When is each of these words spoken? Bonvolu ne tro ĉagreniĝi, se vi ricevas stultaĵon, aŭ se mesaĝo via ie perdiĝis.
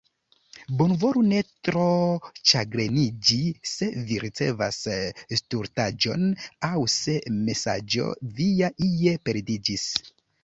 Bonvolu 0.77 1.21
ne 1.31 1.41
tro 1.67 1.83
ĉagreniĝi, 2.51 3.37
se 3.73 3.89
vi 4.07 4.17
ricevas 4.23 4.79
stultaĵon, 5.41 6.25
aŭ 6.69 6.73
se 6.97 7.15
mesaĝo 7.51 8.09
via 8.39 8.71
ie 8.89 9.15
perdiĝis. 9.29 9.85